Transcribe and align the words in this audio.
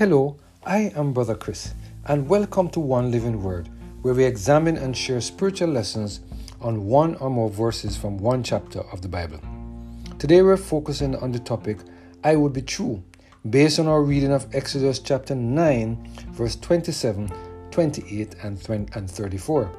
Hello, 0.00 0.38
I 0.64 0.90
am 0.96 1.12
Brother 1.12 1.34
Chris, 1.34 1.74
and 2.06 2.26
welcome 2.26 2.70
to 2.70 2.80
One 2.80 3.10
Living 3.10 3.42
Word, 3.42 3.68
where 4.00 4.14
we 4.14 4.24
examine 4.24 4.78
and 4.78 4.96
share 4.96 5.20
spiritual 5.20 5.68
lessons 5.68 6.20
on 6.62 6.86
one 6.86 7.16
or 7.16 7.28
more 7.28 7.50
verses 7.50 7.98
from 7.98 8.16
one 8.16 8.42
chapter 8.42 8.80
of 8.92 9.02
the 9.02 9.08
Bible. 9.08 9.38
Today 10.18 10.40
we're 10.40 10.56
focusing 10.56 11.16
on 11.16 11.32
the 11.32 11.38
topic 11.38 11.80
I 12.24 12.34
would 12.34 12.54
be 12.54 12.62
true, 12.62 13.04
based 13.50 13.78
on 13.78 13.88
our 13.88 14.02
reading 14.02 14.32
of 14.32 14.46
Exodus 14.54 15.00
chapter 15.00 15.34
9, 15.34 16.08
verse 16.30 16.56
27, 16.56 17.30
28, 17.70 18.36
and 18.42 18.58
34. 18.58 19.70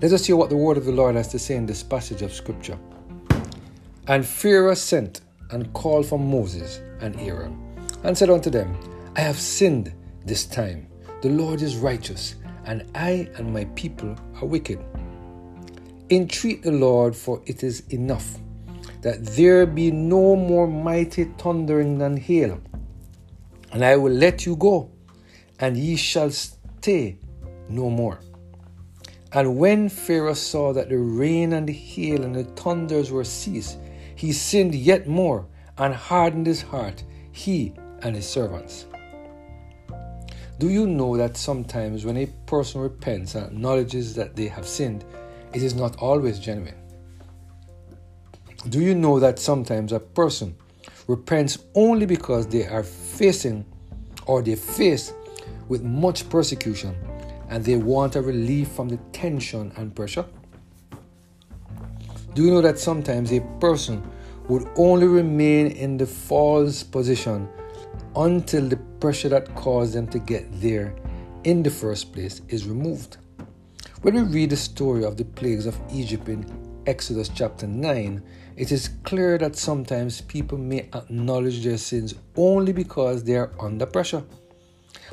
Let 0.00 0.12
us 0.12 0.26
hear 0.26 0.36
what 0.36 0.48
the 0.48 0.56
word 0.56 0.76
of 0.76 0.84
the 0.84 0.92
Lord 0.92 1.16
has 1.16 1.26
to 1.32 1.40
say 1.40 1.56
in 1.56 1.66
this 1.66 1.82
passage 1.82 2.22
of 2.22 2.32
Scripture. 2.32 2.78
And 4.06 4.24
Pharaoh 4.24 4.74
sent 4.74 5.22
and 5.50 5.72
called 5.72 6.06
for 6.06 6.20
Moses 6.20 6.80
and 7.00 7.18
Aaron, 7.18 7.71
and 8.04 8.16
said 8.16 8.30
unto 8.30 8.50
them, 8.50 8.76
I 9.16 9.20
have 9.20 9.38
sinned 9.38 9.92
this 10.24 10.46
time. 10.46 10.86
The 11.20 11.28
Lord 11.28 11.62
is 11.62 11.76
righteous, 11.76 12.36
and 12.64 12.90
I 12.94 13.28
and 13.36 13.52
my 13.52 13.64
people 13.76 14.16
are 14.40 14.46
wicked. 14.46 14.84
Entreat 16.10 16.62
the 16.62 16.72
Lord, 16.72 17.14
for 17.14 17.42
it 17.46 17.62
is 17.62 17.80
enough 17.88 18.38
that 19.02 19.24
there 19.26 19.66
be 19.66 19.90
no 19.90 20.36
more 20.36 20.66
mighty 20.66 21.24
thundering 21.36 21.98
than 21.98 22.16
hail. 22.16 22.60
And 23.72 23.84
I 23.84 23.96
will 23.96 24.12
let 24.12 24.46
you 24.46 24.56
go, 24.56 24.90
and 25.58 25.76
ye 25.76 25.96
shall 25.96 26.30
stay 26.30 27.18
no 27.68 27.90
more. 27.90 28.20
And 29.32 29.56
when 29.56 29.88
Pharaoh 29.88 30.34
saw 30.34 30.72
that 30.74 30.88
the 30.88 30.98
rain 30.98 31.54
and 31.54 31.68
the 31.68 31.72
hail 31.72 32.22
and 32.22 32.34
the 32.34 32.44
thunders 32.44 33.10
were 33.10 33.24
ceased, 33.24 33.78
he 34.14 34.32
sinned 34.32 34.74
yet 34.74 35.08
more 35.08 35.46
and 35.78 35.94
hardened 35.94 36.46
his 36.46 36.62
heart, 36.62 37.02
he 37.32 37.74
and 38.02 38.16
his 38.16 38.28
servants. 38.28 38.86
Do 40.58 40.68
you 40.68 40.86
know 40.86 41.16
that 41.16 41.36
sometimes 41.36 42.04
when 42.04 42.16
a 42.16 42.26
person 42.46 42.80
repents 42.80 43.34
and 43.34 43.46
acknowledges 43.46 44.14
that 44.14 44.36
they 44.36 44.46
have 44.46 44.66
sinned, 44.66 45.04
it 45.52 45.62
is 45.62 45.74
not 45.74 45.96
always 45.96 46.38
genuine? 46.38 46.76
Do 48.68 48.80
you 48.80 48.94
know 48.94 49.18
that 49.18 49.38
sometimes 49.38 49.92
a 49.92 49.98
person 49.98 50.54
repents 51.08 51.58
only 51.74 52.06
because 52.06 52.46
they 52.46 52.66
are 52.66 52.84
facing 52.84 53.64
or 54.26 54.40
they 54.40 54.54
face 54.54 55.12
with 55.68 55.82
much 55.82 56.28
persecution 56.28 56.94
and 57.48 57.64
they 57.64 57.76
want 57.76 58.14
a 58.14 58.22
relief 58.22 58.68
from 58.68 58.88
the 58.88 58.98
tension 59.12 59.72
and 59.76 59.94
pressure? 59.96 60.24
Do 62.34 62.44
you 62.44 62.50
know 62.50 62.62
that 62.62 62.78
sometimes 62.78 63.32
a 63.32 63.40
person 63.58 64.02
would 64.48 64.68
only 64.76 65.06
remain 65.06 65.68
in 65.68 65.96
the 65.96 66.06
false 66.06 66.82
position 66.82 67.48
until 68.16 68.68
the 68.68 68.76
pressure 69.00 69.28
that 69.28 69.54
caused 69.54 69.94
them 69.94 70.06
to 70.08 70.18
get 70.18 70.46
there 70.60 70.94
in 71.44 71.62
the 71.62 71.70
first 71.70 72.12
place 72.12 72.42
is 72.48 72.66
removed? 72.66 73.16
When 74.02 74.14
we 74.14 74.22
read 74.22 74.50
the 74.50 74.56
story 74.56 75.04
of 75.04 75.16
the 75.16 75.24
plagues 75.24 75.66
of 75.66 75.78
Egypt 75.92 76.28
in 76.28 76.44
Exodus 76.86 77.28
chapter 77.28 77.66
9, 77.66 78.22
it 78.56 78.72
is 78.72 78.90
clear 79.04 79.38
that 79.38 79.56
sometimes 79.56 80.20
people 80.20 80.58
may 80.58 80.88
acknowledge 80.92 81.62
their 81.62 81.78
sins 81.78 82.14
only 82.36 82.72
because 82.72 83.22
they 83.24 83.36
are 83.36 83.52
under 83.60 83.86
pressure. 83.86 84.24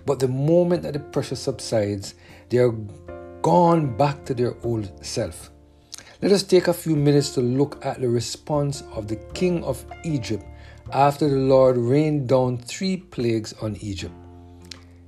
But 0.05 0.19
the 0.19 0.27
moment 0.27 0.83
that 0.83 0.93
the 0.93 0.99
pressure 0.99 1.35
subsides, 1.35 2.15
they 2.49 2.57
are 2.57 2.73
gone 3.41 3.95
back 3.95 4.25
to 4.25 4.33
their 4.33 4.55
old 4.63 5.05
self. 5.05 5.51
Let 6.21 6.31
us 6.31 6.43
take 6.43 6.67
a 6.67 6.73
few 6.73 6.95
minutes 6.95 7.29
to 7.35 7.41
look 7.41 7.85
at 7.85 8.01
the 8.01 8.09
response 8.09 8.83
of 8.93 9.07
the 9.07 9.15
king 9.33 9.63
of 9.63 9.85
Egypt 10.03 10.43
after 10.91 11.29
the 11.29 11.35
Lord 11.35 11.77
rained 11.77 12.27
down 12.27 12.57
three 12.57 12.97
plagues 12.97 13.53
on 13.61 13.75
Egypt. 13.77 14.13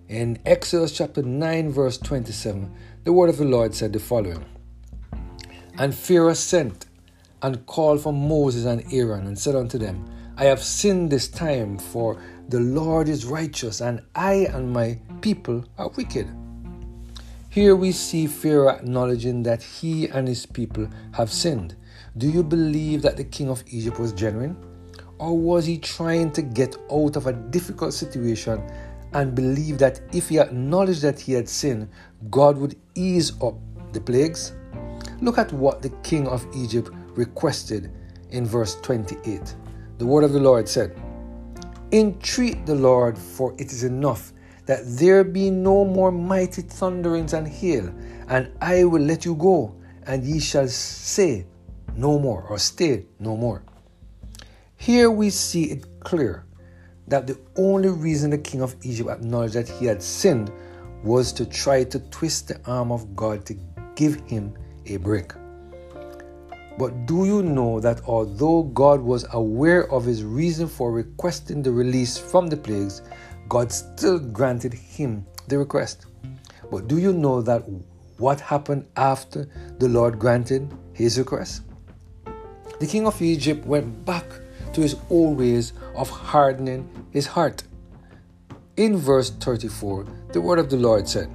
In 0.08 0.38
Exodus 0.46 0.92
chapter 0.92 1.24
9, 1.24 1.72
verse 1.72 1.98
27, 1.98 2.72
the 3.04 3.14
word 3.14 3.30
of 3.30 3.38
the 3.38 3.46
Lord 3.46 3.74
said 3.74 3.94
the 3.94 4.00
following 4.00 4.46
And 5.78 5.96
Pharaoh 5.96 6.34
sent 6.34 6.86
and 7.42 7.66
called 7.66 8.02
for 8.02 8.14
Moses 8.14 8.66
and 8.66 8.84
Aaron 8.94 9.26
and 9.26 9.40
said 9.40 9.56
unto 9.56 9.78
them, 9.78 10.06
I 10.38 10.46
have 10.46 10.62
sinned 10.62 11.12
this 11.12 11.28
time, 11.28 11.78
for 11.78 12.22
the 12.50 12.60
Lord 12.60 13.08
is 13.10 13.26
righteous, 13.26 13.82
and 13.82 14.02
I 14.14 14.48
and 14.52 14.72
my 14.72 15.00
people 15.22 15.66
are 15.78 15.90
wicked. 15.90 16.28
Here 17.50 17.76
we 17.76 17.92
see 17.92 18.28
Pharaoh 18.28 18.70
acknowledging 18.70 19.44
that 19.44 19.62
he 19.64 20.08
and 20.08 20.28
his 20.28 20.46
people 20.46 20.88
have 21.14 21.32
sinned. 21.32 21.76
Do 22.18 22.30
you 22.30 22.44
believe 22.44 23.02
that 23.02 23.18
the 23.18 23.24
king 23.24 23.50
of 23.50 23.64
Egypt 23.68 24.00
was 24.00 24.14
genuine? 24.14 24.56
Or 25.22 25.38
was 25.38 25.68
he 25.68 25.78
trying 25.78 26.32
to 26.32 26.42
get 26.42 26.76
out 26.92 27.16
of 27.16 27.28
a 27.28 27.34
difficult 27.34 27.94
situation 27.94 28.68
and 29.14 29.36
believe 29.36 29.78
that 29.78 30.02
if 30.12 30.30
he 30.30 30.40
acknowledged 30.40 31.04
that 31.04 31.20
he 31.20 31.34
had 31.34 31.48
sinned, 31.48 31.90
God 32.32 32.58
would 32.58 32.76
ease 32.96 33.32
up 33.40 33.54
the 33.94 34.02
plagues? 34.02 34.54
Look 35.22 35.38
at 35.38 35.54
what 35.54 35.84
the 35.84 35.92
king 36.02 36.28
of 36.28 36.48
Egypt 36.56 36.90
requested 37.10 37.92
in 38.32 38.48
verse 38.48 38.78
28. 38.82 39.56
The 40.00 40.06
word 40.08 40.24
of 40.24 40.34
the 40.34 40.40
Lord 40.40 40.68
said, 40.68 41.00
Entreat 41.92 42.66
the 42.66 42.74
Lord, 42.74 43.16
for 43.16 43.54
it 43.60 43.72
is 43.72 43.84
enough 43.84 44.34
that 44.66 44.80
there 44.98 45.24
be 45.24 45.52
no 45.52 45.86
more 45.86 46.12
mighty 46.12 46.64
thunderings 46.64 47.34
and 47.34 47.48
hail, 47.48 47.94
and 48.28 48.50
I 48.60 48.86
will 48.86 49.04
let 49.04 49.24
you 49.24 49.36
go, 49.36 49.76
and 50.08 50.24
ye 50.24 50.40
shall 50.40 50.68
say 50.68 51.46
no 51.96 52.18
more, 52.18 52.42
or 52.50 52.58
stay 52.58 53.06
no 53.20 53.38
more. 53.38 53.64
Here 54.82 55.12
we 55.12 55.30
see 55.30 55.66
it 55.66 56.00
clear 56.00 56.44
that 57.08 57.28
the 57.28 57.38
only 57.56 57.90
reason 57.90 58.32
the 58.32 58.40
king 58.40 58.64
of 58.64 58.76
Egypt 58.82 59.12
acknowledged 59.12 59.54
that 59.54 59.70
he 59.70 59.86
had 59.86 60.02
sinned 60.02 60.52
was 61.04 61.32
to 61.34 61.46
try 61.46 61.84
to 61.84 62.00
twist 62.10 62.48
the 62.48 62.60
arm 62.66 62.92
of 62.92 63.16
God 63.16 63.46
to 63.46 63.56
give 63.94 64.20
him 64.22 64.58
a 64.88 64.98
break. 64.98 65.34
But 66.80 67.06
do 67.06 67.26
you 67.26 67.44
know 67.44 67.80
that 67.80 68.02
although 68.08 68.64
God 68.64 69.02
was 69.02 69.24
aware 69.34 69.88
of 69.92 70.04
his 70.04 70.24
reason 70.24 70.68
for 70.68 70.92
requesting 70.92 71.62
the 71.62 71.72
release 71.72 72.18
from 72.18 72.48
the 72.48 72.58
plagues, 72.58 73.04
God 73.50 73.72
still 73.72 74.18
granted 74.18 74.74
him 74.74 75.28
the 75.48 75.60
request? 75.60 76.08
But 76.72 76.88
do 76.88 76.98
you 76.98 77.14
know 77.14 77.44
that 77.44 77.62
what 78.18 78.42
happened 78.42 78.88
after 78.96 79.48
the 79.78 79.90
Lord 79.90 80.18
granted 80.18 80.74
his 80.92 81.20
request? 81.20 81.62
The 82.80 82.88
king 82.88 83.06
of 83.06 83.22
Egypt 83.22 83.64
went 83.68 84.06
back 84.06 84.26
to 84.74 84.82
his 84.82 84.96
old 85.10 85.38
ways 85.38 85.74
of 85.96 86.10
hardening 86.10 86.90
his 87.12 87.28
heart. 87.28 87.64
In 88.78 88.98
verse 88.98 89.30
34, 89.30 90.06
the 90.34 90.42
word 90.42 90.60
of 90.60 90.70
the 90.70 90.78
Lord 90.78 91.08
said, 91.08 91.30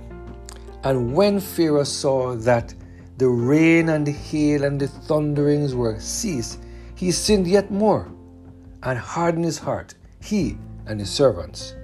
And 0.84 1.14
when 1.14 1.40
Pharaoh 1.40 1.84
saw 1.84 2.34
that 2.36 2.74
the 3.18 3.28
rain 3.28 3.88
and 3.88 4.06
the 4.06 4.12
hail 4.12 4.64
and 4.64 4.80
the 4.80 4.88
thunderings 4.88 5.74
were 5.74 5.98
ceased, 6.00 6.60
he 6.94 7.12
sinned 7.12 7.46
yet 7.46 7.70
more 7.70 8.10
and 8.82 8.98
hardened 8.98 9.44
his 9.44 9.58
heart, 9.58 9.94
he 10.20 10.56
and 10.86 11.00
his 11.00 11.10
servants. 11.10 11.74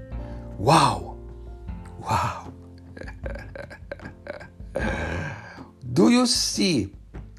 Wow! 0.58 1.16
Wow! 2.00 2.52
do 5.92 6.10
you 6.10 6.26
see 6.26 6.92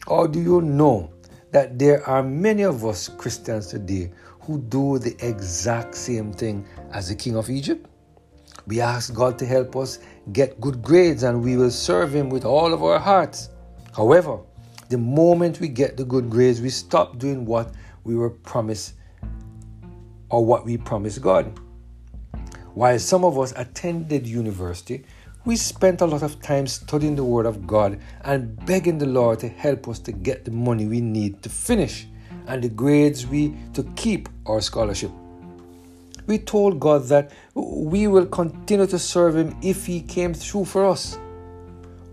or 0.08 0.28
do 0.28 0.42
you 0.42 0.62
know 0.62 1.13
that 1.54 1.78
there 1.80 2.04
are 2.10 2.24
many 2.24 2.64
of 2.64 2.84
us 2.84 3.08
Christians 3.08 3.68
today 3.68 4.12
who 4.42 4.60
do 4.60 5.00
the 5.00 5.16
exact 5.26 5.96
same 5.96 6.34
thing 6.34 6.66
as 6.92 7.08
the 7.08 7.16
king 7.16 7.38
of 7.38 7.50
Egypt? 7.50 7.88
We 8.66 8.82
ask 8.82 9.14
God 9.14 9.38
to 9.40 9.46
help 9.46 9.76
us 9.76 10.00
get 10.32 10.60
good 10.60 10.82
grades 10.82 11.24
and 11.24 11.44
we 11.44 11.56
will 11.56 11.72
serve 11.72 12.14
Him 12.14 12.30
with 12.30 12.44
all 12.44 12.74
of 12.74 12.84
our 12.84 13.00
hearts. 13.00 13.50
However, 13.96 14.40
the 14.90 14.98
moment 14.98 15.60
we 15.60 15.68
get 15.68 15.96
the 15.96 16.04
good 16.04 16.30
grades, 16.30 16.60
we 16.60 16.70
stop 16.70 17.20
doing 17.20 17.46
what 17.46 17.74
we 18.04 18.16
were 18.16 18.32
promised 18.32 18.96
or 20.30 20.44
what 20.44 20.66
we 20.66 20.78
promised 20.78 21.22
God. 21.22 21.60
While 22.74 22.98
some 22.98 23.24
of 23.24 23.38
us 23.38 23.54
attended 23.56 24.26
university, 24.26 25.06
we 25.46 25.56
spent 25.56 26.02
a 26.02 26.06
lot 26.06 26.24
of 26.24 26.42
time 26.42 26.68
studying 26.68 27.16
the 27.16 27.24
Word 27.24 27.46
of 27.46 27.68
God 27.68 28.00
and 28.22 28.64
begging 28.66 28.98
the 28.98 29.06
Lord 29.06 29.40
to 29.40 29.48
help 29.48 29.88
us 29.88 30.00
to 30.00 30.12
get 30.12 30.46
the 30.46 30.52
money 30.52 30.86
we 30.86 31.02
need 31.02 31.42
to 31.44 31.50
finish 31.50 32.08
and 32.48 32.64
the 32.64 32.70
grades 32.70 33.28
we 33.28 33.56
to 33.74 33.84
keep 33.96 34.30
our 34.46 34.62
scholarship. 34.62 35.12
We 36.28 36.38
told 36.38 36.80
God 36.80 37.04
that 37.06 37.32
we 37.54 38.08
will 38.08 38.26
continue 38.26 38.88
to 38.88 39.00
serve 39.00 39.36
Him 39.36 39.58
if 39.62 39.86
He 39.86 40.02
came 40.02 40.34
through 40.34 40.66
for 40.66 40.86
us 40.86 41.18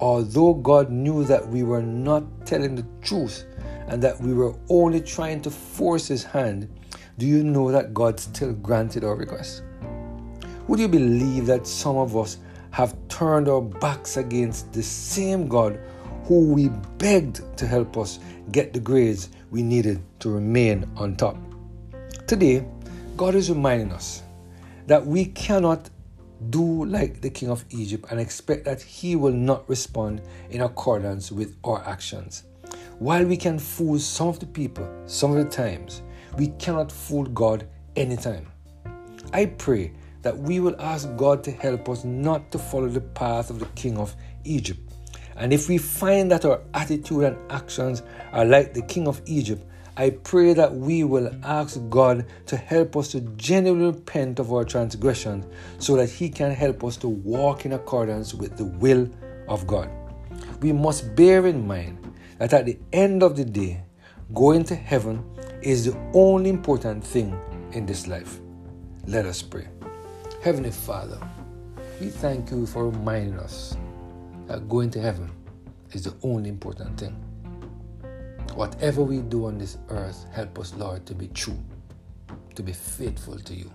although 0.00 0.54
God 0.54 0.90
knew 0.90 1.24
that 1.24 1.46
we 1.46 1.62
were 1.62 1.82
not 1.82 2.46
telling 2.46 2.74
the 2.74 2.86
truth 3.02 3.44
and 3.88 4.02
that 4.02 4.18
we 4.20 4.32
were 4.32 4.54
only 4.68 5.00
trying 5.00 5.42
to 5.42 5.50
force 5.50 6.08
His 6.08 6.24
hand, 6.24 6.68
do 7.18 7.26
you 7.26 7.44
know 7.44 7.70
that 7.70 7.92
God 7.92 8.18
still 8.18 8.54
granted 8.54 9.04
our 9.04 9.14
request? 9.14 9.62
Would 10.68 10.80
you 10.80 10.88
believe 10.88 11.46
that 11.46 11.66
some 11.66 11.96
of 11.96 12.16
us 12.16 12.38
have 12.70 12.96
turned 13.08 13.49
our 13.49 13.61
backs 13.61 14.17
against 14.17 14.72
the 14.72 14.82
same 14.82 15.49
God 15.49 15.78
who 16.25 16.52
we 16.52 16.69
begged 16.99 17.40
to 17.58 17.67
help 17.67 17.96
us 17.96 18.19
get 18.52 18.72
the 18.72 18.81
grades 18.81 19.31
we 19.50 19.62
needed 19.62 20.02
to 20.20 20.31
remain 20.31 20.88
on 20.96 21.17
top? 21.17 21.37
Today, 22.26 22.67
God 23.17 23.34
is 23.34 23.50
reminding 23.50 23.93
us 23.93 24.22
that 24.87 25.05
we 25.05 25.26
cannot 25.26 25.90
do 26.49 26.84
like 26.87 27.20
the 27.20 27.31
king 27.31 27.50
of 27.50 27.64
Egypt 27.70 28.06
and 28.11 28.19
expect 28.19 28.64
that 28.64 28.81
he 28.81 29.14
will 29.16 29.32
not 29.32 29.69
respond 29.69 30.23
in 30.50 30.62
accordance 30.62 31.31
with 31.31 31.56
our 31.64 31.87
actions. 31.87 32.44
While 32.99 33.25
we 33.25 33.37
can 33.37 33.58
fool 33.58 33.99
some 33.99 34.28
of 34.28 34.40
the 34.40 34.46
people 34.46 34.88
some 35.06 35.37
of 35.37 35.38
the 35.38 35.50
times, 35.50 36.02
we 36.38 36.49
cannot 36.58 36.90
fool 36.93 37.25
God 37.25 37.66
anytime. 37.96 38.46
I 39.32 39.46
pray 39.46 39.93
that 40.22 40.37
we 40.37 40.61
will 40.61 40.81
ask 40.81 41.08
God 41.17 41.43
to 41.44 41.50
help 41.50 41.88
us 41.88 42.05
not 42.05 42.50
to 42.52 42.58
follow 42.58 42.88
the 42.88 43.00
path 43.00 43.50
of 43.50 43.58
the 43.58 43.67
king 43.75 43.96
of 43.99 44.14
Egypt. 44.44 44.81
And 45.37 45.52
if 45.52 45.69
we 45.69 45.78
find 45.78 46.31
that 46.31 46.44
our 46.44 46.61
attitude 46.75 47.25
and 47.25 47.50
actions 47.50 48.02
are 48.32 48.44
like 48.44 48.75
the 48.75 48.82
king 48.82 49.08
of 49.08 49.22
Egypt, 49.26 49.64
I 49.96 50.11
pray 50.11 50.55
that 50.55 50.75
we 50.75 51.05
will 51.05 51.31
ask 51.43 51.81
God 51.88 52.26
to 52.46 52.56
help 52.56 52.96
us 52.96 53.08
to 53.12 53.20
genuinely 53.37 53.87
repent 53.87 54.38
of 54.38 54.52
our 54.52 54.64
transgressions 54.64 55.46
so 55.78 55.96
that 55.96 56.08
He 56.08 56.28
can 56.28 56.52
help 56.52 56.84
us 56.84 56.96
to 56.99 57.08
walk 57.08 57.64
in 57.64 57.73
accordance 57.73 58.34
with 58.34 58.56
the 58.56 58.64
will 58.64 59.08
of 59.49 59.66
God. 59.66 59.90
We 60.61 60.73
must 60.73 61.14
bear 61.16 61.46
in 61.46 61.66
mind 61.66 62.14
that 62.38 62.52
at 62.52 62.66
the 62.66 62.78
end 62.93 63.23
of 63.23 63.37
the 63.37 63.44
day, 63.44 63.82
going 64.32 64.64
to 64.64 64.75
heaven 64.75 65.25
is 65.62 65.84
the 65.84 65.99
only 66.14 66.50
important 66.50 67.05
thing 67.05 67.38
in 67.73 67.84
this 67.84 68.06
life. 68.06 68.40
Let 69.06 69.26
us 69.26 69.43
pray. 69.43 69.69
Heavenly 70.42 70.70
Father, 70.70 71.20
we 72.00 72.08
thank 72.08 72.50
you 72.50 72.64
for 72.64 72.88
reminding 72.88 73.38
us 73.38 73.76
that 74.46 74.70
going 74.70 74.90
to 74.92 74.98
heaven 74.98 75.31
is 75.92 76.04
the 76.04 76.14
only 76.22 76.48
important 76.48 76.98
thing. 76.98 77.12
Whatever 78.54 79.02
we 79.02 79.19
do 79.19 79.44
on 79.48 79.58
this 79.58 79.76
earth, 79.90 80.25
help 80.32 80.58
us, 80.58 80.72
Lord, 80.76 81.04
to 81.04 81.14
be 81.14 81.28
true, 81.28 81.58
to 82.54 82.62
be 82.62 82.72
faithful 82.72 83.38
to 83.38 83.54
you. 83.54 83.70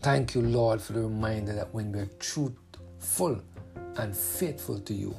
Thank 0.00 0.36
you, 0.36 0.42
Lord, 0.42 0.80
for 0.80 0.92
the 0.92 1.00
reminder 1.02 1.54
that 1.54 1.74
when 1.74 1.90
we're 1.90 2.10
truthful 2.20 3.42
and 3.96 4.16
faithful 4.16 4.78
to 4.78 4.94
you, 4.94 5.12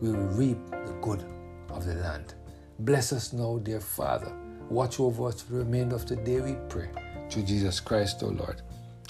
we 0.00 0.12
will 0.12 0.28
reap 0.28 0.58
the 0.70 0.96
good 1.02 1.24
of 1.70 1.84
the 1.84 1.94
land. 1.94 2.34
Bless 2.78 3.12
us 3.12 3.32
now, 3.32 3.58
dear 3.58 3.80
Father. 3.80 4.32
Watch 4.70 5.00
over 5.00 5.26
us 5.26 5.42
for 5.42 5.54
the 5.54 5.58
remainder 5.58 5.96
of 5.96 6.06
the 6.06 6.14
day, 6.14 6.40
we 6.40 6.54
pray. 6.68 6.88
Through 7.30 7.42
Jesus 7.42 7.80
Christ, 7.80 8.22
O 8.22 8.28
Lord. 8.28 8.62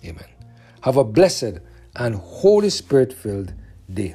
Amen. 0.02 0.35
Have 0.86 0.98
a 0.98 1.02
blessed 1.02 1.58
and 1.96 2.14
Holy 2.14 2.70
Spirit 2.70 3.12
filled 3.12 3.52
day. 3.92 4.14